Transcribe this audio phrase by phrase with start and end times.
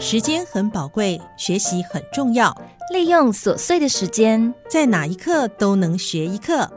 [0.00, 2.56] 时间很宝贵，学习很重要。
[2.92, 6.70] 利用琐碎的时间，在哪一刻都能学一课。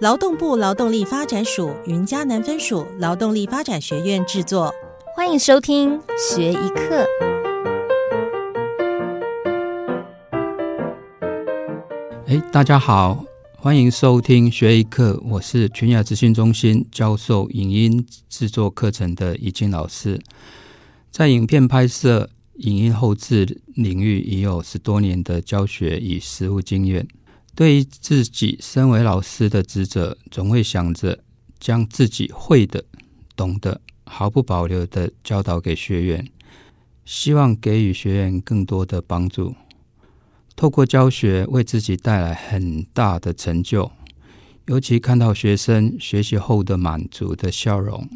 [0.00, 4.70] 劳动部劳动力发展署云嘉南分署劳动力发展学院制作，
[5.16, 7.06] 欢迎收听学一课。
[12.26, 13.24] 哎，大家好，
[13.56, 20.20] 欢迎收听学一课，我是全雅资讯中心教授影音制作课程的怡静老师，
[21.10, 27.06] 在影片拍摄、影音后置领域已有十多年的教学与实务经验。
[27.54, 31.18] 对于自己身为老师的职责，总会想着
[31.58, 32.84] 将自己会的、
[33.34, 36.28] 懂的毫不保留的教导给学员，
[37.04, 39.54] 希望给予学员更多的帮助。
[40.54, 43.90] 透过教学，为自己带来很大的成就。
[44.66, 48.08] 尤其看到学生学习后的满足的笑容，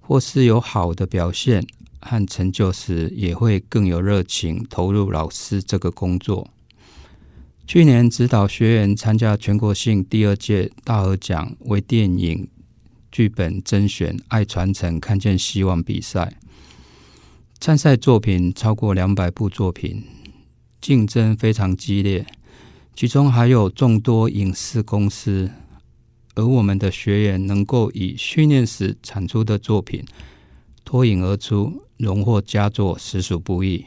[0.00, 1.66] 或是有好的表现
[2.04, 6.50] 和成就时，也会更有热情投入老师这个工作。
[7.66, 12.46] 去年指导学员参加全国性第二届大鹅奖微电影
[13.10, 16.36] 剧本甄选“爱传承，看见希望”比赛，
[17.58, 20.04] 参赛作品超过两百部作品，
[20.82, 22.26] 竞争非常激烈，
[22.94, 25.50] 其中还有众多影视公司，
[26.34, 30.04] 而我们的学员能够以训练时产出的作品
[30.84, 33.84] 脱颖而出，荣获佳作，实属不易。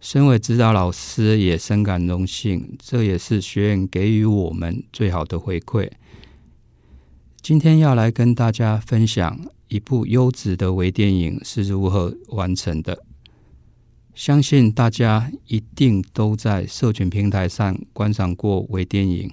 [0.00, 2.76] 身为指导老师，也深感荣幸。
[2.78, 5.90] 这也是学院给予我们最好的回馈。
[7.40, 13.02] 今天要来跟大家分享一部优质的微电影是如何完成的。
[14.14, 19.30] 相信大家一定都在社群平台上观赏过微电影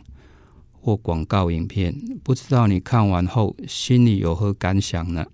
[0.72, 5.26] 或广告影片，不知道你看完后心里有何感想呢？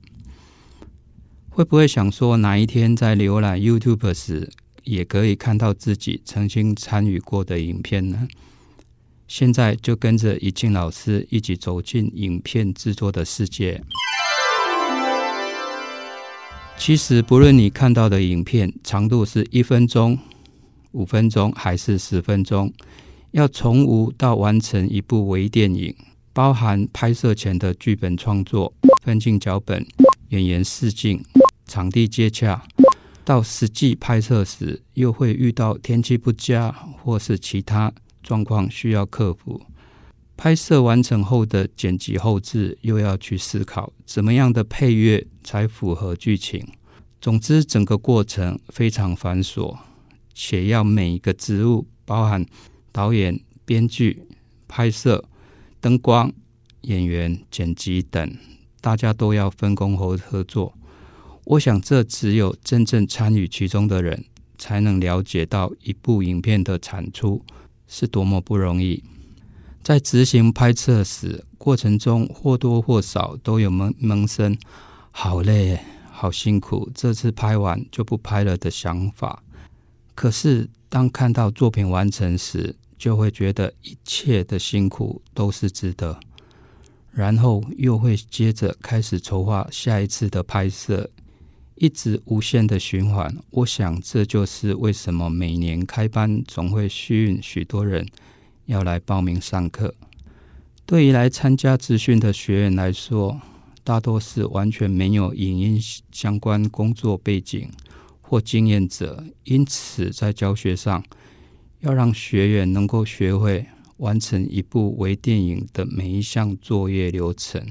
[1.57, 4.47] 会不会想说，哪一天在浏览 YouTube 时？
[4.83, 8.27] 也可以看到自己曾经参与过的影片呢。
[9.27, 13.81] 现在就跟着怡静老师一起走进影片制作的世界。
[16.77, 20.15] 其实，不论你看到的影片长度是一分钟、
[20.91, 22.71] 五分钟还是十分钟，
[23.31, 25.95] 要从无到完成一部微电影，
[26.33, 29.83] 包含拍摄前的剧本创作、分镜脚本、
[30.29, 31.19] 演员试镜、
[31.67, 32.63] 场地接洽。
[33.23, 36.71] 到实际拍摄时，又会遇到天气不佳
[37.03, 37.91] 或是其他
[38.23, 39.61] 状况需要克服。
[40.37, 46.65] 拍摄完成后的剪辑后置，又要去思考怎么样的配乐才符合剧情。
[47.19, 49.75] 总之，整个过程非常繁琐，
[50.33, 52.45] 且要每一个职务，包含
[52.91, 54.27] 导演、编剧、
[54.67, 55.25] 拍摄、
[55.81, 56.31] 灯光、
[56.81, 58.37] 演员、剪辑等，
[58.79, 60.76] 大家都要分工和合作。
[61.49, 64.25] 我想，这只有真正参与其中的人，
[64.57, 67.41] 才能了解到一部影片的产出
[67.87, 69.01] 是多么不容易。
[69.81, 74.57] 在执行拍摄时，过程中或多或少都有萌萌生
[75.11, 75.79] “好累，
[76.11, 79.41] 好辛苦，这次拍完就不拍了”的想法。
[80.13, 86.19] 可是，当看到作品完成时，就会觉得一切的辛苦都是值得。
[87.13, 91.09] 然后又会接着开始筹划下一次的拍摄。
[91.77, 98.07] 一直无限的循环，我想这就是为什么每年开班总会吸引许多人
[98.65, 99.93] 要来报名上课。
[100.85, 103.39] 对于来参加资训的学员来说，
[103.83, 107.69] 大多是完全没有影音相关工作背景
[108.21, 111.03] 或经验者，因此在教学上
[111.81, 113.65] 要让学员能够学会
[113.97, 117.65] 完成一部微电影的每一项作业流程。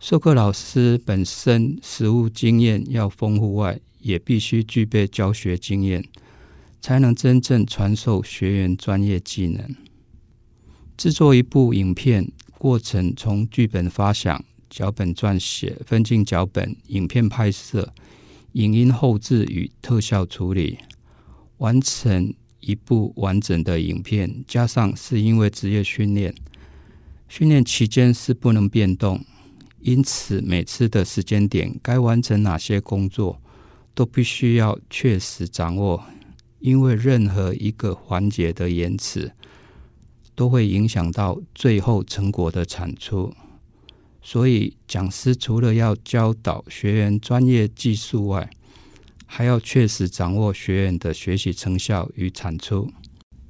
[0.00, 6.02] 授课老师本身实务经验要丰富外，也必须具备教学经验，
[6.80, 9.76] 才能真正传授学员专业技能。
[10.96, 17.92] 制作一部影片过程，从剧本发想、脚本撰写、分镜脚本、影片拍摄、
[18.52, 20.78] 影音后置与特效处理，
[21.58, 24.42] 完成一部完整的影片。
[24.48, 26.34] 加上是因为职业训练，
[27.28, 29.22] 训练期间是不能变动。
[29.80, 33.40] 因此，每次的时间点该完成哪些工作，
[33.94, 36.04] 都必须要确实掌握。
[36.58, 39.32] 因为任何一个环节的延迟，
[40.34, 43.32] 都会影响到最后成果的产出。
[44.20, 48.50] 所以，讲师除了要教导学员专业技术外，
[49.24, 52.92] 还要确实掌握学员的学习成效与产出。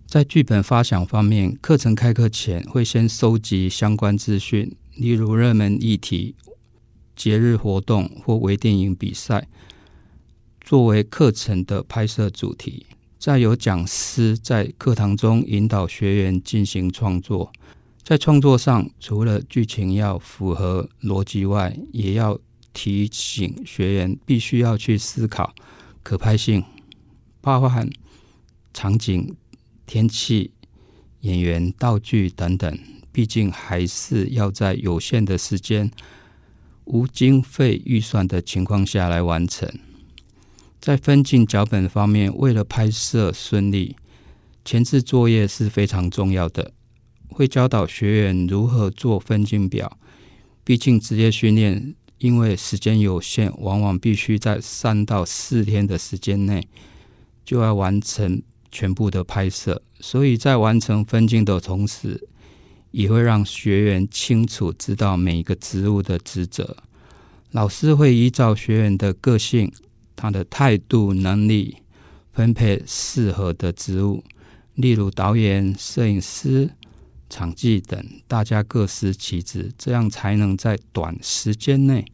[0.06, 4.76] 在剧本发想方面，课程开课前会先收集相关资讯。
[5.00, 6.34] 例如热门议题、
[7.16, 9.48] 节日活动或微电影比赛，
[10.60, 12.84] 作为课程的拍摄主题。
[13.18, 17.50] 再有讲师在课堂中引导学员进行创作。
[18.02, 22.38] 在创作上，除了剧情要符合逻辑外，也要
[22.74, 25.54] 提醒学员必须要去思考
[26.02, 26.62] 可拍性，
[27.40, 27.88] 包含
[28.74, 29.34] 场景、
[29.86, 30.52] 天气、
[31.20, 32.78] 演员、道具等等。
[33.20, 35.90] 毕竟还是要在有限的时间、
[36.86, 39.70] 无经费预算的情况下来完成。
[40.80, 43.94] 在分镜脚本方面，为了拍摄顺利，
[44.64, 46.72] 前置作业是非常重要的。
[47.28, 49.98] 会教导学员如何做分镜表。
[50.64, 56.66] 毕竟职业训练因为时间有限，往往必须在三到四天的时间内
[57.44, 59.82] 就要完成全部的拍摄。
[60.00, 62.26] 所以在完成分镜的同时，
[62.90, 66.76] 也会让学员清楚知道每一个职务的职责。
[67.50, 69.72] 老师会依照学员的个性、
[70.14, 71.76] 他的态度、能力，
[72.32, 74.22] 分配适合的职务，
[74.74, 76.70] 例如导演、摄影师。
[77.32, 82.04] 场记等，大家各司其职，这样才能在短时间内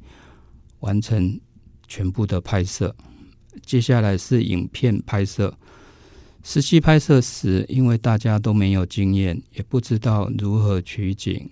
[0.81, 1.40] 完成
[1.88, 2.94] 全部的拍摄。
[3.64, 5.56] 接下来是影片拍摄。
[6.48, 11.48] 实际拍摄时，因为大家都没有经验，也不知道如何取景，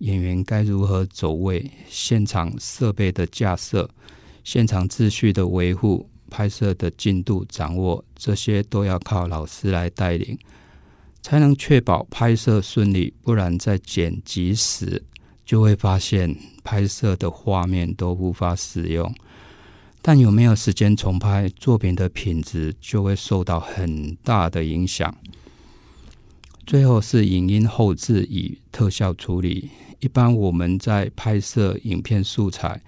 [0.00, 3.88] 演员该如何走位，现场设备的架设，
[4.44, 10.38] 现场秩序的维护，拍摄的进度掌握，这些都要靠老师来带领。
[11.22, 15.02] 才能确保拍摄顺利，不然在剪辑时
[15.46, 19.10] 就会发现拍摄的画面都无法使用。
[20.08, 25.12] 但有没有时间重拍，作品的品质就会受到很大的影响。
[26.64, 29.68] 最后是影音后置与特效处理。
[29.98, 32.80] 一般我们在拍摄影片素材，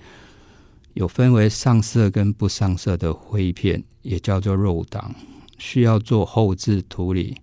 [0.94, 5.12] 有分为上色跟不上色的灰片，也叫做肉档，
[5.58, 7.36] 需要做后置处理。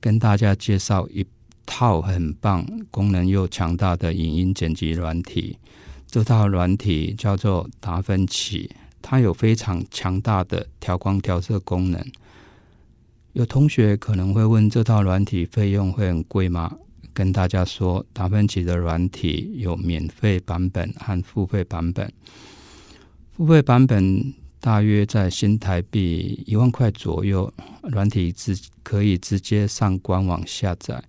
[0.00, 1.24] 跟大家介绍一
[1.64, 5.56] 套很棒、功能又强大的影音剪辑软体。
[6.08, 8.68] 这套软体叫做达芬奇，
[9.10, 12.06] 它有非常强大的调光调色功能。
[13.32, 16.76] 有同学可能会问，这套软体费用会很贵吗？
[17.14, 22.12] 跟大家说，达芬奇的软体有免费版本和付费版本。
[23.32, 24.34] 付费版本。
[24.60, 27.50] 大约在新台币一万块左右，
[27.84, 31.02] 软体直可以直接上官网下载。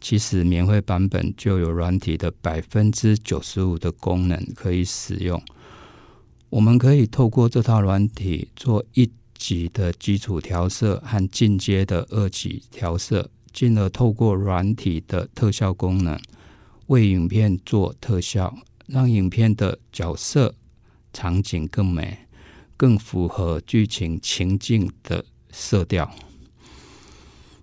[0.00, 5.40] 其实免费版本就有软体的百分之九十五的功能可以使用。
[6.52, 16.20] 我们可以透过这套软体做一级的基础调色和进阶的二级调色，进而透过软体的特效功能
[16.88, 18.54] 为影片做特效，
[18.86, 20.54] 让影片的角色
[21.14, 22.18] 场景更美。
[22.76, 26.12] 更符合剧情情境的色调。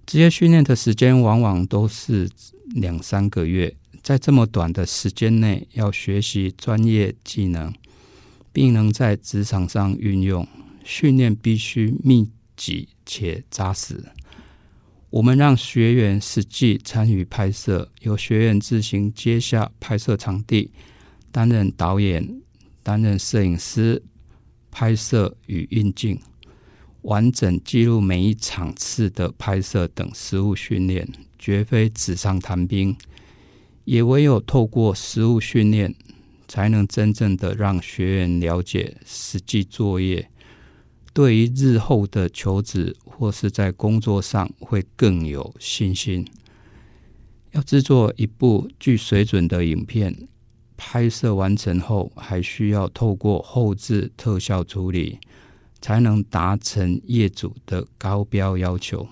[0.06, 2.30] 职业训练的时间往往都是
[2.70, 7.74] 两三个月，在这么短的时间内要学习专业技能，
[8.52, 10.48] 并能在职场上运用，
[10.84, 14.04] 训练必须密集且扎实。
[15.10, 20.72] 我们让学员实际参与拍摄，由学员自行接下拍摄场地，
[21.32, 22.42] 担任导演，
[22.84, 24.04] 担任摄影师。
[24.72, 26.20] 拍摄与运镜，
[27.02, 32.96] 完整记录每一场次的拍摄等实物训练，绝非纸上谈兵。
[33.86, 35.96] 也唯有透过实物训练，
[36.50, 40.30] 才能真正的让学员了解实际作业，
[41.14, 46.28] 对于日后的求职或是在工作上会更有信心。
[47.52, 50.28] 要制作一部具水准的影片。
[50.82, 55.20] 拍摄完成后，还需要透过后置特效处理，
[55.82, 59.06] 才能达成业主的高标要求。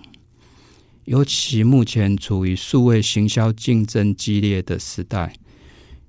[1.04, 5.36] 尤其目前处于数位行销竞争激烈的时代，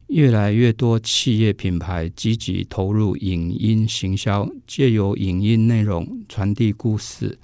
[0.08, 7.38] 越来越多企业品牌积极投入影音行销，借由影音内容传递故事，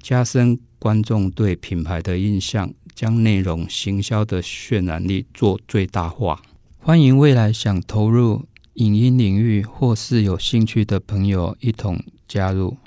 [0.00, 6.40] 加深观众对品牌的印象，将内容行销的渲染力做最大化。
[6.78, 12.78] 欢迎未来想投入影音领域或是有兴趣的朋友一同加入。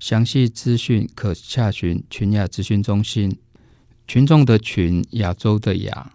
[0.00, 3.36] 详细资讯可洽询群雅资讯中心。
[4.08, 6.12] 群众的群，亚洲的亚，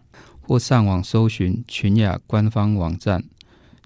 [0.49, 3.23] 或上网搜寻群雅官方网站、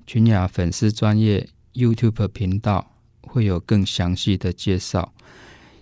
[0.07, 5.11] 群雅粉丝专业 YouTube 频道，会有更详细的介绍。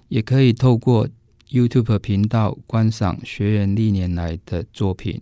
[0.08, 1.08] 也可以透过
[1.52, 5.22] YouTube 频道观赏学员历年来的作品。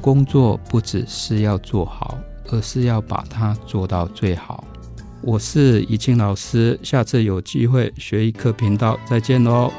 [0.00, 4.66] 工作不只是要做好，而是要把它做到最好。
[5.22, 9.70] 我是怡清老师，下次有机会学一课频道再见喽。